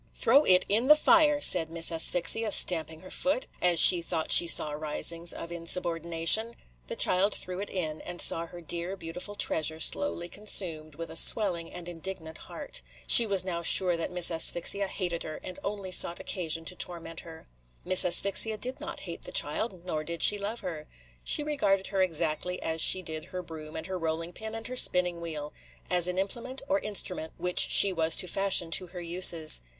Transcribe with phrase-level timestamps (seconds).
[0.15, 4.47] "Throw it in the fire," said Miss Asphyxia, stamping her foot, as she thought she
[4.47, 6.55] saw risings of insubordination.
[6.87, 11.15] The child threw it in, and saw her dear, beautiful treasure slowly consumed, with a
[11.15, 12.81] swelling and indignant heart.
[13.05, 17.19] She was now sure that Miss Asphyxia hated her, and only sought occasion to torment
[17.19, 17.47] her.
[17.85, 20.87] Miss Asphyxia did not hate the child, nor did she love her.
[21.23, 24.77] She regarded her exactly as she did her broom and her rolling pin and her
[24.77, 25.53] spinning wheel,–
[25.91, 29.61] as an implement or instrument which she was to fashion to her uses.